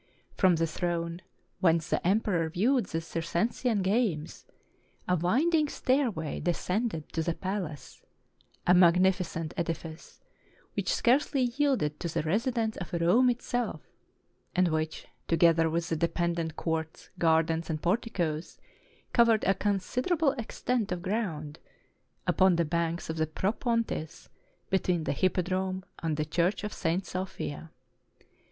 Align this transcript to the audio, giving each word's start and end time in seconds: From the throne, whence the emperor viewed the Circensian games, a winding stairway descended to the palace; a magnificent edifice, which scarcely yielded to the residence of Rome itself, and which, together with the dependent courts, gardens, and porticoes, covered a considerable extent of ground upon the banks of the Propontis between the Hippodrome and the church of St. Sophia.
From 0.33 0.55
the 0.55 0.65
throne, 0.65 1.21
whence 1.59 1.91
the 1.91 2.07
emperor 2.07 2.49
viewed 2.49 2.87
the 2.87 3.01
Circensian 3.01 3.83
games, 3.83 4.47
a 5.07 5.15
winding 5.15 5.67
stairway 5.69 6.39
descended 6.39 7.13
to 7.13 7.21
the 7.21 7.35
palace; 7.35 8.01
a 8.65 8.73
magnificent 8.73 9.53
edifice, 9.55 10.19
which 10.73 10.91
scarcely 10.91 11.41
yielded 11.43 11.99
to 11.99 12.11
the 12.11 12.23
residence 12.23 12.77
of 12.77 12.93
Rome 12.93 13.29
itself, 13.29 13.83
and 14.55 14.69
which, 14.69 15.05
together 15.27 15.69
with 15.69 15.87
the 15.89 15.95
dependent 15.95 16.55
courts, 16.55 17.11
gardens, 17.19 17.69
and 17.69 17.79
porticoes, 17.79 18.57
covered 19.13 19.43
a 19.43 19.53
considerable 19.53 20.31
extent 20.31 20.91
of 20.91 21.03
ground 21.03 21.59
upon 22.25 22.55
the 22.55 22.65
banks 22.65 23.07
of 23.11 23.17
the 23.17 23.27
Propontis 23.27 24.29
between 24.71 25.03
the 25.03 25.13
Hippodrome 25.13 25.83
and 26.01 26.17
the 26.17 26.25
church 26.25 26.63
of 26.63 26.73
St. 26.73 27.05
Sophia. 27.05 27.69